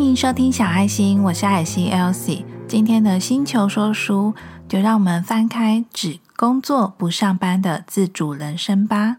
[0.00, 2.42] 欢迎收听小爱心，我是爱心 Elsie。
[2.66, 4.34] 今天的星球说书，
[4.66, 9.18] 就让我们翻开《只工作不上班的自主人生》吧。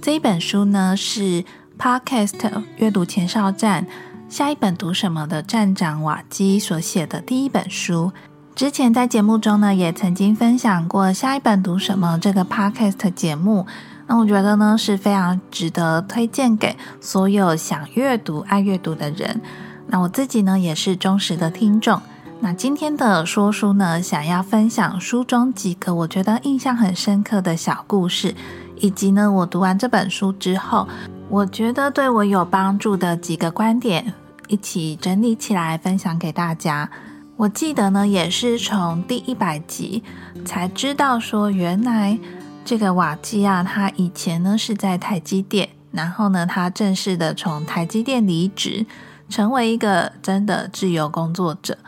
[0.00, 1.44] 这一本书呢，是
[1.76, 3.88] Podcast 阅读前哨站
[4.28, 8.12] 下一本读什么的站长瓦基所写的第一本书。
[8.54, 13.66] 之前在节目中呢，也曾经分享过下一本读什么这个 Podcast 节目。
[14.08, 19.40] 那我觉得呢是非常值得推荐给所有想阅读、爱阅读的人。
[19.88, 22.00] 那我自己呢也是忠实的听众。
[22.40, 28.34] 那今天的说书呢，想要分享书中几个我觉得印象很深刻的小故事，
[28.76, 30.86] 以及呢我读完这本书之后，
[31.28, 34.12] 我觉得对我有帮助的几个观点，
[34.48, 36.88] 一起整理起来分享给大家。
[37.36, 40.02] 我记得呢也是从第一百集
[40.44, 42.18] 才知道说原来。
[42.66, 48.84] 这个瓦基啊，他以前呢是在台积电，然后呢，他正式的从台积电离职，
[49.28, 51.78] 成为一个真的自由工作者。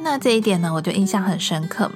[0.00, 1.88] 那这一点呢，我就印象很深刻，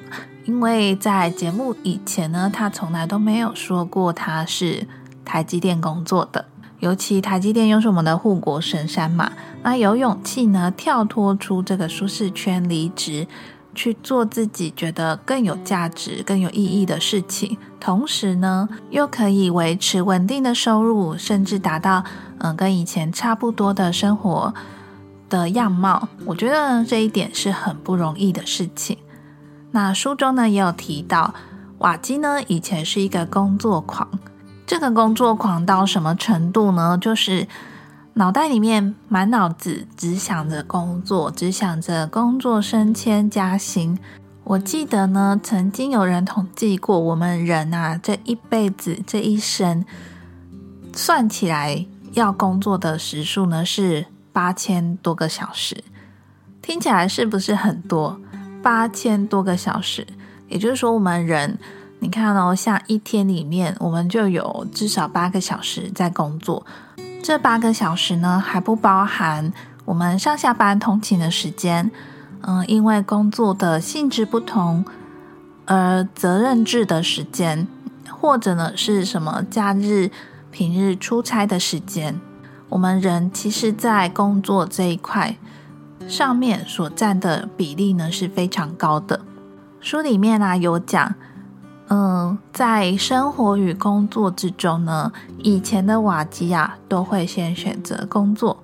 [0.45, 4.87] 因为在节目以前呢，他从来都没有说过他是
[5.25, 6.45] 台积电工作的。
[6.79, 9.33] 尤其台积电又是我们的护国神山嘛，
[9.65, 13.27] 那有勇气呢跳脱出这个舒适圈离职。
[13.77, 22.03] 去做自己觉得更有价值、更有意义的事情，同时呢，又可以维持稳定的收入，甚至达到
[22.39, 24.53] 嗯跟以前差不多的生活
[25.29, 26.09] 的样貌。
[26.25, 28.97] 我觉得这一点是很不容易的事情。
[29.71, 31.35] 那书中呢也有提到，
[31.79, 34.09] 瓦基呢以前是一个工作狂，
[34.67, 36.99] 这个工作狂到什么程度呢？
[36.99, 37.47] 就是。
[38.19, 43.99] 脑袋里面满脑子只想着工作，只想着工作升迁加薪。
[44.43, 49.85] 我记得呢，曾经有人统计过，我们人啊这一辈子这一生
[50.95, 55.85] 算起来要工作的时数呢是八千多个小时。
[56.63, 58.19] 听起来是不是很多？
[58.63, 60.07] 八千多个小时，
[60.49, 61.59] 也就是说，我们人
[61.99, 66.65] 你看哦，像一天里面我们就有至少八个小时在工作。
[67.27, 69.53] 这八个小时呢，还不包含
[69.85, 71.91] 我们上下班通勤的时间。
[72.43, 74.85] 嗯，因为工作的性质不同，
[75.65, 77.67] 而责任制的时间，
[78.09, 80.13] 或者呢是什么假日、
[80.53, 82.21] 平日出差的时间，
[82.69, 85.37] 我们人其实，在工作这一块
[86.07, 89.23] 上面所占的比例呢是非常高的。
[89.81, 91.17] 书里面啊有讲。
[91.89, 98.57] 嗯，在生活与工作之中呢，以前的瓦基亚都会先选择工作。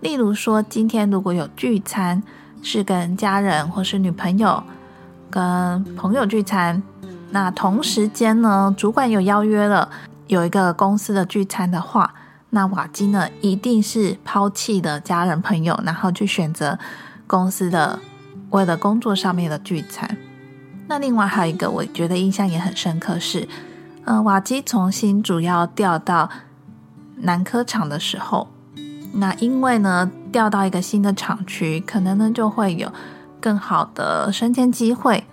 [0.00, 2.22] 例如说，今天如果有聚餐，
[2.62, 4.62] 是跟家人或是女朋友、
[5.30, 6.82] 跟朋友聚餐，
[7.30, 9.90] 那同时间呢，主管有邀约了，
[10.26, 12.14] 有一个公司的聚餐的话，
[12.50, 16.78] 那瓦基呢一定是抛弃的家人朋友，然后去选择
[17.26, 17.98] 公司的
[18.50, 20.16] 为了工作上面的聚餐。
[20.92, 23.48] 那另外还有一个，我觉得印象也很深刻是，
[24.04, 26.28] 嗯，瓦基从新主要调到
[27.16, 28.46] 南科厂的时候，
[29.14, 32.92] 那因为呢调到一个新的厂区，可能呢就会有
[33.40, 35.24] 更好的升迁机会。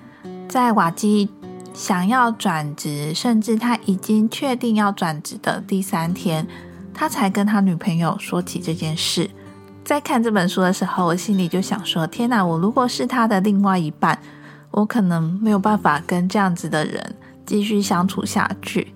[0.48, 1.30] 在瓦基
[1.74, 6.48] 想要转职，甚至他已经确定要转职的第三天，
[6.94, 9.30] 他才跟他女朋友说起这件事。
[9.84, 14.18] 在看这本书的时候，我心里就想说：天哪，我如果是他的另外一半。
[14.72, 17.16] 我可能没有办法跟这样子的人
[17.46, 18.94] 继续相处下去，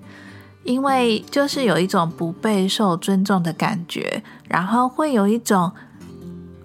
[0.64, 5.72] 因为就是有一种不备受尊重的感觉，然后会有一种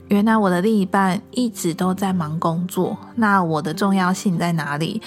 [0.08, 5.00] 原来我的另一半一直都在忙工作，那我的重要性在哪里？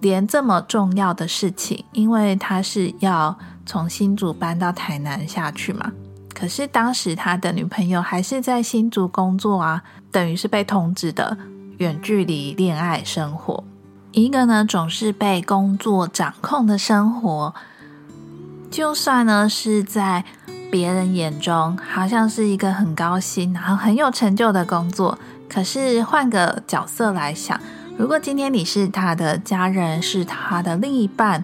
[0.00, 5.92] 连这么重要的事情，因为他是要从新竹搬到台南下去嘛，
[6.34, 11.36] 可是当时他的女朋友还是在新竹工作啊，等于是被通知的。
[11.80, 13.64] 远距离恋爱生活，
[14.12, 17.54] 一个呢总是被工作掌控的生活，
[18.70, 20.22] 就算呢是在
[20.70, 25.18] 别人眼中好像是一个很高薪，然后很有成就的工作，
[25.48, 27.58] 可是换个角色来想，
[27.96, 31.42] 如果今天你是他的家人，是他的另一半，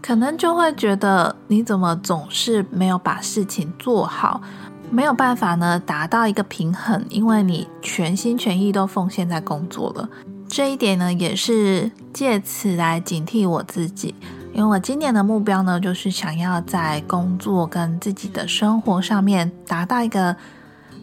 [0.00, 4.40] 可能就会觉得你怎么总是没有把事情做好。
[4.90, 10.08] 没有办法呢，达到一个平衡，因为你全心全意都奉献在工作了。
[10.48, 14.14] 这一点呢，也是借此来警惕我自己，
[14.54, 20.34] 因为我今年的目标呢，就是想要在工作跟自己的生活上面达到一个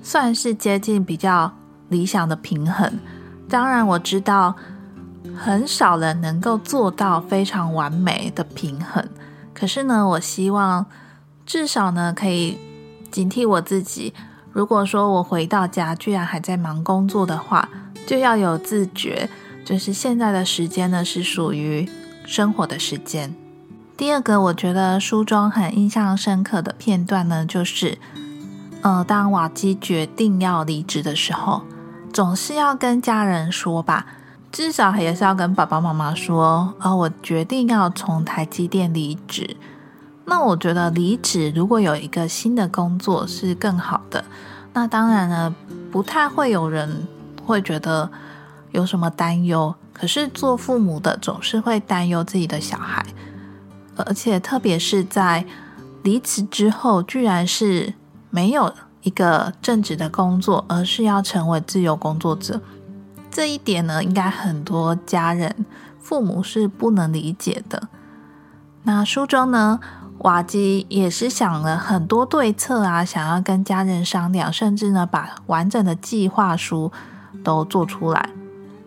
[0.01, 1.51] 算是接近比较
[1.89, 2.91] 理想的平衡。
[3.47, 4.55] 当然，我知道
[5.37, 9.07] 很少人能够做到非常完美的平衡，
[9.53, 10.83] 可是呢，我希望
[11.45, 12.57] 至少呢，可以。
[13.15, 14.13] 警惕我自己，
[14.51, 17.69] 如果说我回到家居然还在忙工作的话，
[18.05, 19.29] 就要有自觉，
[19.63, 21.87] 就是现在的时间呢是属于
[22.25, 23.33] 生活的时间。
[23.95, 27.97] 第二个，我觉得书中很印象深刻的片段呢，就是
[28.81, 31.61] 呃，当瓦基决定要离职的时候，
[32.11, 34.05] 总是要跟家人说吧，
[34.51, 39.55] 至少也是要跟爸爸妈妈说，啊，我决定要从台积电离职。
[40.25, 44.25] 那我觉得离职如果有一个新的工作是更好的。
[44.73, 45.55] 那当然呢，
[45.91, 47.07] 不太会有人
[47.45, 48.09] 会觉得
[48.71, 49.73] 有什么担忧。
[49.93, 53.05] 可是做父母的总是会担忧自己的小孩，
[53.95, 55.45] 而且特别是在
[56.03, 57.93] 离职之后，居然是
[58.29, 58.73] 没有
[59.03, 62.59] 一个正职的工作，而是要成为自由工作者。
[63.31, 65.65] 这一点呢，应该很多家人、
[66.01, 67.87] 父母是不能理解的。
[68.83, 69.79] 那书中呢？
[70.25, 76.91] 瓦基也是想了很多对策啊，想要跟家人商量，甚至呢把完整的计划书
[77.43, 78.31] 都做出来。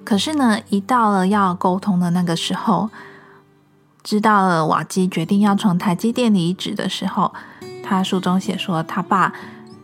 [0.03, 2.91] 可是呢，一到了要沟通的那个时候，
[4.03, 7.33] 知道了瓦基决定要从台积电离职的时候，
[7.85, 9.33] 他书中写说他爸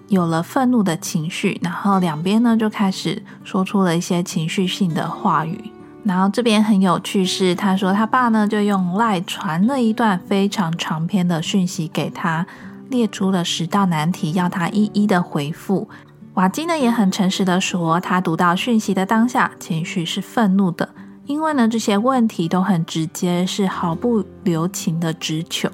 [0.09, 5.71] 有了愤怒的情绪，然后两边呢就开始说出了一些情绪性的话语。
[6.05, 12.47] 然后这边很有趣是，他说他爸呢就用赖传了一段非常长篇的讯息给他，
[12.91, 15.89] 列出了十道难题，要他一一的回复。
[16.35, 20.87] 瓦基呢也很诚实的说，他读到讯息的当下，情绪是愤怒的，
[21.25, 25.71] 因为呢这些问题都很直接，是毫不留情的直球。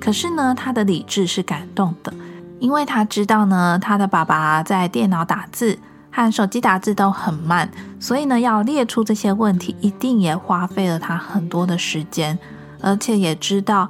[0.00, 2.12] 可是呢他的理智是感动的，
[2.58, 5.78] 因为他知道呢他的爸爸在电脑打字。
[6.10, 7.70] 和手机打字都很慢，
[8.00, 12.38] 所以呢，要列出这些问题，一定也花费了他很多的时间，
[12.80, 13.88] 而且也知道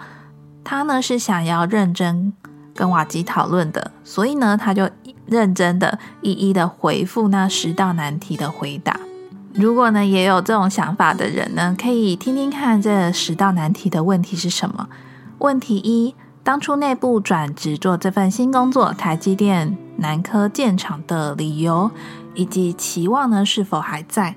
[0.62, 2.32] 他呢是想要认真
[2.74, 4.88] 跟瓦吉讨论的，所以呢，他就
[5.26, 8.98] 认真的一一的回复那十道难题的回答。
[9.54, 14.88] 如果呢也有这种想法的人呢，可以听听看这十道难题的问题是什么。
[15.38, 16.14] 问题一：
[16.48, 19.76] 当初内部转职做这份新工作，台积电。
[19.98, 21.90] 南科建厂的理由
[22.34, 24.36] 以及期望呢是否还在？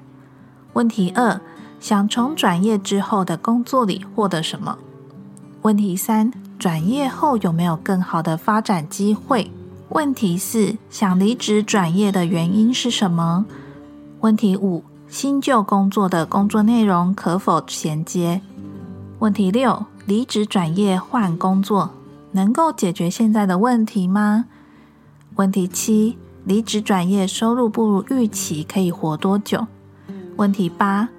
[0.73, 1.39] 问题二，
[1.79, 4.77] 想从转业之后的工作里获得什么？
[5.61, 9.49] 问题三，转业后有没有更好的发展机会？
[9.87, 13.45] 问题四，想离职转业的原因是什么？
[14.19, 18.41] 问题五，新旧工作的工作内容可否衔接？
[19.19, 21.91] 问题六，离职转业换工作
[22.33, 24.45] 能够解决现在的问题吗？
[25.35, 29.67] 问题七：离职转业收入不如预期，可以活多久？
[30.37, 31.09] 问题八：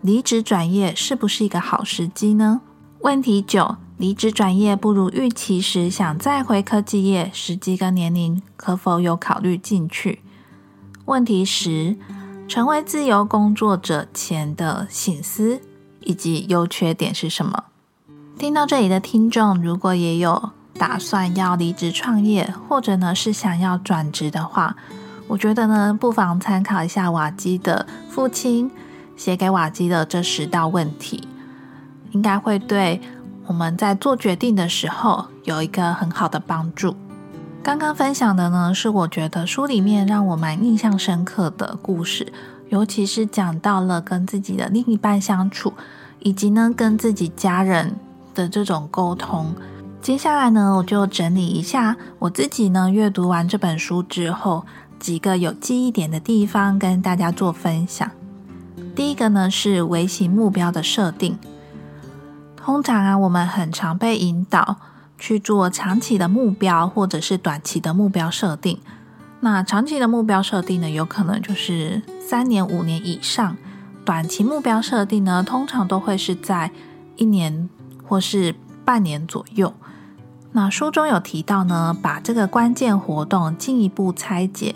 [0.00, 2.60] 离职转业是不是一个好时机呢？
[3.00, 10.20] 问题九：离职转业不如预期时，想再回科技业，时机跟年龄可否有考虑进去？
[11.04, 11.96] 问题十：
[12.48, 15.60] 成为自由工作者前的醒思
[16.00, 17.65] 以及优缺点是什么？
[18.38, 20.50] 听到这里的听众，如果也有。
[20.78, 24.76] 打算要离职创业，或者呢是想要转职的话，
[25.26, 28.70] 我觉得呢不妨参考一下瓦基的父亲
[29.16, 31.26] 写给瓦基的这十道问题，
[32.10, 33.00] 应该会对
[33.46, 36.94] 我们在做决定的时候有一个很好的帮助。
[37.62, 42.30] 刚刚分享的呢是我觉得书里面让我蛮印象深刻的故事，
[42.68, 45.72] 尤其是讲到了跟自己的另一半相处，
[46.18, 47.96] 以及呢跟自己家人
[48.36, 49.52] 的这种沟通。
[50.00, 54.64] 接下来呢，我就整理一下我自己呢阅读完这本书之后
[55.00, 58.08] 几个有记忆点的地方，跟大家做分享。
[58.94, 61.36] 第一个呢是微型目标的设定。
[62.56, 64.76] 通常啊，我们很常被引导
[65.18, 68.78] 去做长期的目标，或者是短期的目标设定。
[69.40, 73.56] 那长期的目标设定呢，有可能就是三年、五年以上；
[74.04, 76.70] 短期目标设定呢，通常都会是在
[77.16, 77.68] 一年
[78.06, 79.72] 或是半年左右。
[80.52, 84.74] 那书中有提到呢，把这个关键活动进一步拆解，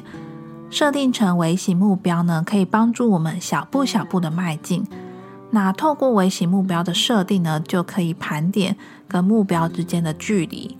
[0.68, 4.86] 设定成微型目标呢，可以帮助我们小步小步的迈进。
[5.52, 8.76] 那透过微型目标的设定呢，就可以盘点
[9.08, 10.76] 跟目标之间的距离。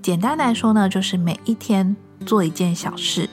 [0.00, 1.94] 简单来说呢，就是每一天
[2.24, 3.28] 做一件小事。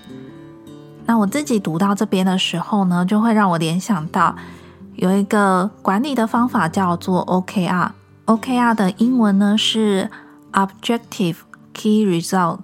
[1.06, 4.36] 那我自己读到这边的时候呢，就会让我联想到
[4.96, 7.92] 有一个管理的方法叫做 OKR。
[8.26, 10.10] OKR 的英文呢是。
[10.54, 11.38] Objective
[11.74, 12.60] Key Result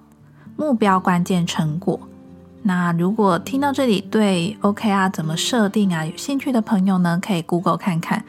[0.56, 1.98] 目标关键成果。
[2.62, 8.24] 那如果听到这里对 OKR 怎么设定啊有兴趣的朋友呢，可以 Google 看看。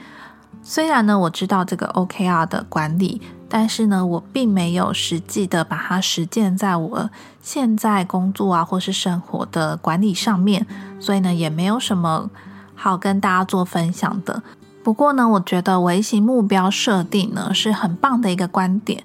[0.64, 7.12] 虽然呢我知道这个 OKR 的管理但是呢，我并没有实际的把它实践在我
[7.44, 10.66] 现在工作啊或是生活的管理上面，
[11.00, 12.32] 所以呢，也没有什么
[12.74, 14.42] 好跟大家做分享的。
[14.84, 19.04] 不过呢，我觉得微型目标设定呢是很棒的一个观点，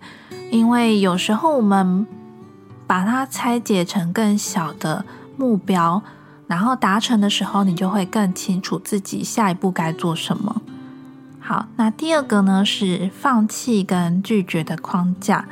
[0.50, 2.06] 因为有时候我们
[2.87, 5.04] 把它拆解成更小的
[5.37, 6.02] 目标，
[6.47, 10.62] 然后达成的时候，你就会更清楚自己下一步该做什么。
[11.40, 15.47] 好，那第二个呢是放弃跟拒绝的框架。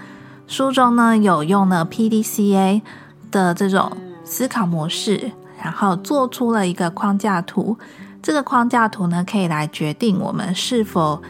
[0.46, 2.82] 书中呢有用了 PDCA
[3.30, 7.76] 的这种思考模式，然后做出了一个框架图。
[8.24, 11.20] 这个框架图呢可以来决定我们是否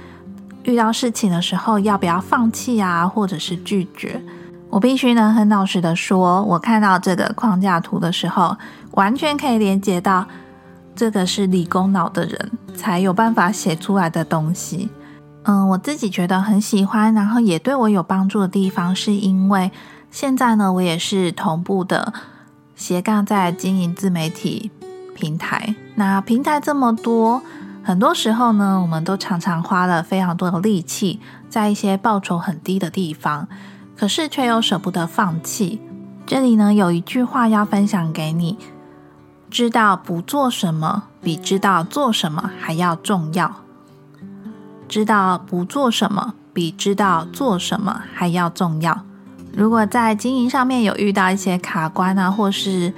[0.62, 4.22] 遇到事情的时候要不要放弃啊，或者是拒绝。
[4.70, 8.56] 我必须呢很老实的说，我看到这个框架图的时候，
[8.92, 10.24] 完全可以连接到。
[10.94, 14.88] 这个是理工脑的人才有办法写出来的东西。
[15.42, 19.72] 嗯，我自己觉得很喜欢，然后也对我有帮助的地方，是因为
[20.12, 22.12] 现在呢，我也是同步的
[22.76, 24.70] 斜杠在经营自媒体
[25.14, 25.74] 平台。
[25.94, 27.42] 那平台这么多，
[27.82, 33.48] 很多时候呢，我们都常常花了非常多的力气在一些报酬很低的地方，
[33.96, 35.80] 可是却又舍不得放弃。
[36.26, 38.58] 这里呢，有一句话要分享给你。
[39.50, 43.54] 知道不做什么比知道做什么还要重要。
[44.88, 49.02] 知道不做什么比知道做什么还要重要。
[49.52, 52.92] 如果在经营上面有遇到一些卡关啊，或是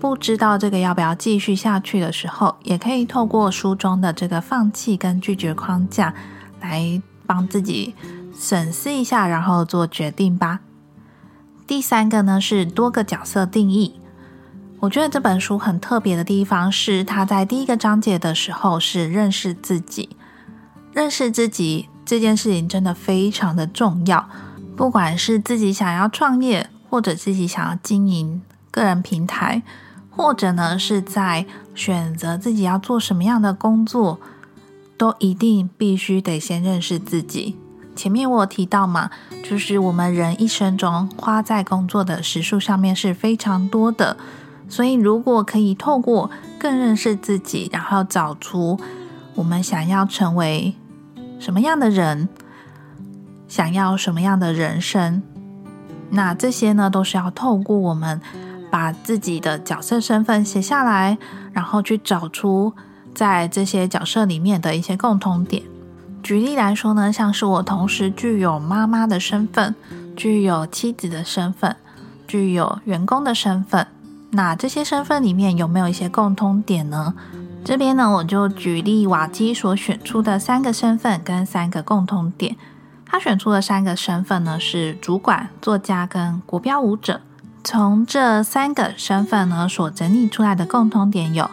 [0.00, 6.14] 不知道这个要不要继续下去的时候，也可以透过书中的这个放弃跟拒绝框架
[6.58, 7.94] 来帮自己
[8.34, 10.60] 审视一下，然后做决定吧。
[11.66, 14.00] 第三个呢是多个角色定义。
[14.80, 20.16] 我觉得这本书很特别的地方是，他在第一个章节的时候是认识自己。
[20.94, 24.26] 认识自己这件事情真的非常的重要，
[24.74, 28.40] 不管是自己想要创业，或者自己想要经营
[28.70, 29.62] 个人平台，
[30.20, 34.20] 或者呢是在选择自己要做什么样的工作，
[34.98, 37.56] 都一定必须得先认识自己。
[37.96, 39.10] 前面我提到嘛，
[39.42, 44.18] 就是我们人一生中花在工作的时数上面是非常多的。
[44.68, 48.78] 所以，如果可以透过更认识自己，然后找出
[49.36, 50.74] 我们想要成为
[51.38, 52.28] 什么样的人，
[53.48, 55.22] 想要什么样的人生，
[56.10, 58.20] 那这些呢，都是要透过我们
[58.70, 61.18] 把自己的角色身份写下来，
[61.52, 62.72] 然后去找出
[63.14, 65.62] 在这些角色里面的一些共同点。
[66.22, 69.74] 举例来说呢，像是我同时具有妈妈的身份，
[70.16, 71.74] 具有妻子的身份，
[72.28, 73.86] 具有员工的身份。
[74.32, 77.14] 那这些身份里面有没有一些共通点呢？
[77.64, 82.56] 这边呢，我就举例瓦基所选出的三个身份跟三个共通点。
[83.04, 87.20] 他选出的三个身份呢是主管、作家跟国标舞者。
[87.62, 91.50] 从这三个身份呢所整理出来的共通点有：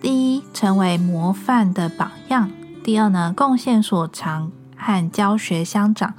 [0.00, 2.48] 第一，成为模范的榜样；
[2.82, 6.10] 第二呢，贡献所长和教学相长；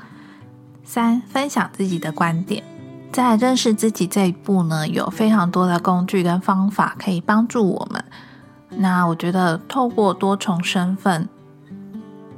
[0.84, 2.64] 三，分享自己的观点。
[3.12, 8.04] 在认识自己这一步呢，有非常多的工具跟方法可以帮助我们。
[8.70, 11.28] 那我觉得透过多重身份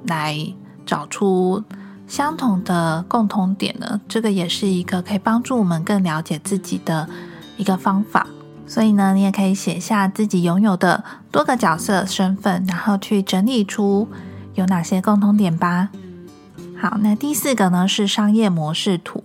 [0.05, 0.53] 来
[0.86, 1.63] 找出
[2.09, 7.07] 相同的共同点呢，这个也是一个可以帮助我们更了解自己的
[7.55, 8.25] 一个方法。
[8.65, 14.07] 所以呢，你也可以写下自己拥有的多个角色身份，然后去整理出
[14.55, 15.89] 有哪些共同点吧。
[16.81, 19.23] 好，那第四个呢是商业模式图。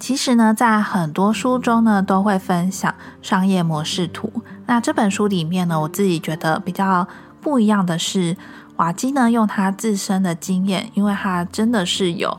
[0.00, 4.30] 其实呢，在很多书中呢，都会分享商业模式图。
[4.66, 7.06] 那这本书里面呢，我自己觉得比较
[7.40, 8.36] 不一样的是，
[8.76, 12.38] 瓦基呢用他自身的经验，因为他真的是有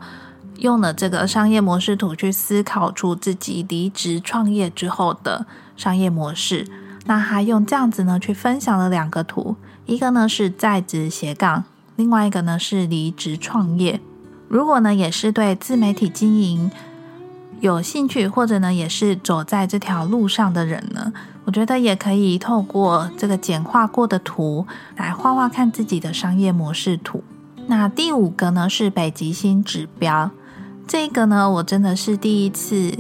[0.58, 5.46] 用了这个商业模式图去思考出自己离职创业之后的
[5.78, 6.68] 商业模式。
[7.06, 11.64] 那他用这样子呢去分享了两个图，一个呢是在职斜杠，
[11.96, 14.00] 另外一个呢是离职创业。
[14.48, 16.72] 如果呢也是对自媒体经营。
[17.62, 21.14] 有兴趣或者呢，也是走在这条路上的人呢，
[21.46, 24.66] 我觉得也可以透过这个简化过的图
[24.98, 27.24] 来画画看自己的商业模式图。
[27.68, 30.32] 那第五个呢是北极星指标，
[30.88, 32.98] 这个呢我真的是第一次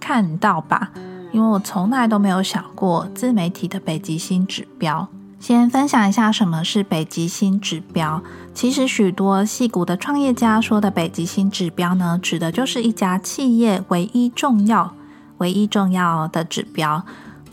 [0.00, 0.90] 看到吧，
[1.32, 5.08] 因为我从来都没有想过自媒体的北极星指标。
[5.38, 8.22] 先分享一下什么是北极星指标。
[8.54, 14.94] 其实，许多戏骨的创业家说的北极星指标呢，指的就是一家企业唯一重要、
[15.38, 17.04] 唯一重要的指标，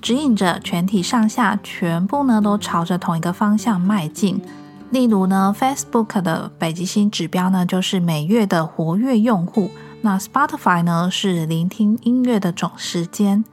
[0.04, 4.42] 指引着全体上下全部呢都朝着同一个方向迈进。
[4.90, 13.46] 例如呢，Facebook 的北极星指标呢，就是每月的活跃用户那 Spotify 呢是聆听音乐的总时间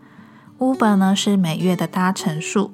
[0.58, 2.72] ，Uber 呢是每月的搭乘数。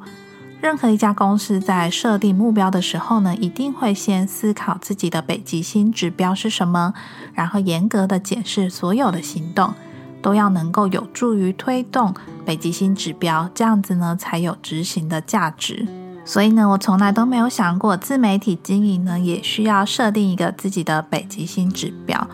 [0.63, 6.95] 任何一家公司在设定目标的时候呢，一定会先思考自己的北极星指标是什么，
[7.35, 9.75] 然后严格的检视所有的行动，
[10.23, 12.15] 都要能够有助于推动
[12.47, 15.87] 北极星指标，这样子呢才有执行的价值。
[16.25, 22.29] 所以呢，我从来都没有想过自媒体经营呢也需要设定一个自己的北极星指标。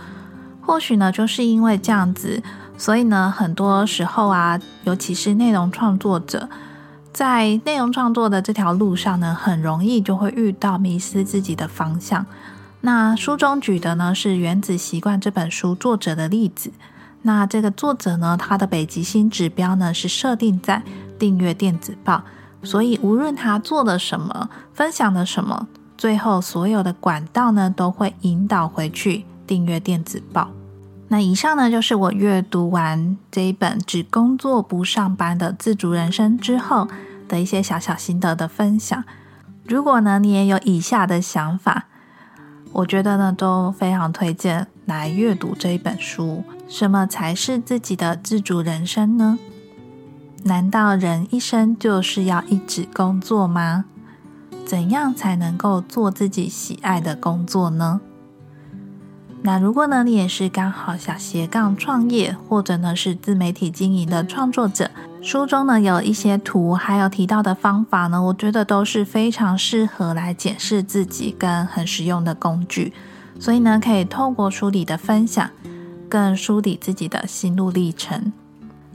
[0.61, 2.42] 或许呢，就是因为这样子，
[2.78, 6.49] 所以呢，很多时候啊，尤其是内容创作者。
[7.12, 12.25] 在内容创作的这条路上呢，很容易就会遇到迷失自己的方向。
[12.81, 16.73] 那书中举的呢是《原子习惯》这本书作者的例子。
[17.23, 20.83] 那这个作者呢，他的北极星指标呢是设定在
[21.19, 22.23] 订阅电子报，
[22.62, 30.50] 所以无论他做了什么，分享了什么，最后所有的管道呢都会引导回去订阅电子报。
[31.09, 36.88] 那以上呢，就是我阅读完这一本《只工作不上班的自主人生》之后
[37.29, 39.05] 的一些小小心得的分享。
[39.64, 41.85] 如果呢，你也有以下的想法，
[42.73, 46.43] 我觉得呢，都非常推荐来阅读这一本书。
[46.69, 49.38] 什么才是自己的自主人生呢？
[50.45, 53.85] 难道人一生就是要一直工作吗？
[54.64, 58.00] 怎样才能够做自己喜爱的工作呢？
[59.43, 64.91] 那如果呢，你也是刚好想斜杠创业，或者呢是自媒体经营的创作者，
[65.23, 72.93] 书中呢有一些图，还有提到的方法呢，我觉得都是非常适合来检视自己跟很实用的工具。
[73.38, 75.49] 所以呢，可以透过书里的分享，
[76.09, 78.33] 更梳理自己的心路历程。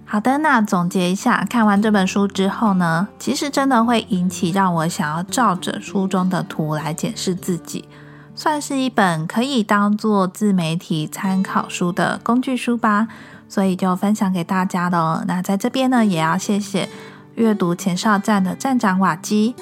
[0.03, 7.85] 好的，那总结一下，看完这本书之后呢，其实真的会引起让我想要照着书中的图来检视自己。
[8.35, 13.07] 算是一本可以当做自媒体参考书的工具书吧，
[13.47, 15.23] 所以就分享给大家了。
[15.27, 16.89] 那在这边呢，也要谢谢
[17.35, 19.55] 阅读前哨站的站长瓦基，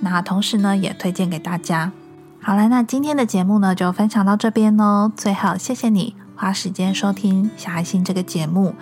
[0.00, 1.92] 那同时呢，也推荐给大家。
[2.40, 5.10] 好了，那今天的节目呢，就分享到这边喽。
[5.16, 8.74] 最后，谢谢你花时间收听小爱心这个节目。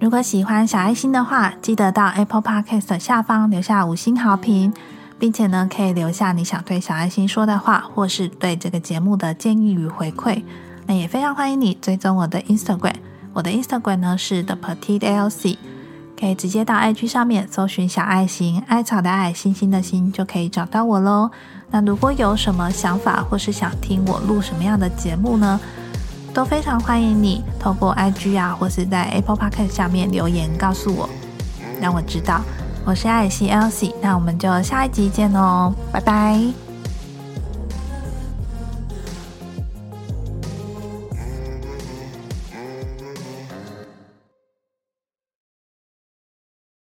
[0.00, 4.72] 如果喜欢小爱心的话，记得到 Apple Podcast 下方留下五星好评。
[5.16, 10.42] 并且呢，可以留下你想对小爱心说的话，或是对这个节目的建议与回馈。
[10.86, 12.96] 那也非常欢迎你追踪我的 Instagram，
[13.34, 15.58] 我的 Instagram 呢是 The Petite Elsie，
[16.18, 21.30] 可以直接到 IG 上面搜寻小爱心，艾草的爱，星星的星，就可以找到我喽。
[21.70, 25.60] 那如果有什么想法，或是想听我录什么样的节目呢，
[26.32, 31.10] 都非常欢迎你透过 IG 啊，或是在 Apple Podcast 下面留言告诉我，
[31.80, 32.40] 让我知道。
[32.86, 36.63] 我是艾希 Elsie，那我们就下一集见喽，拜拜。